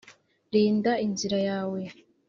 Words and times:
Rinda 0.53 0.91
inzira 1.05 1.37
yawe 1.47 1.79